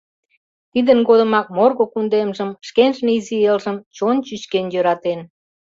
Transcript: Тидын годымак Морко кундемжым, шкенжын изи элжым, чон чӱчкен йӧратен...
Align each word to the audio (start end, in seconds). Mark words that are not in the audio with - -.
Тидын 0.71 0.99
годымак 1.07 1.47
Морко 1.55 1.85
кундемжым, 1.93 2.49
шкенжын 2.67 3.07
изи 3.17 3.37
элжым, 3.51 3.77
чон 3.95 4.15
чӱчкен 4.25 4.65
йӧратен... 4.73 5.19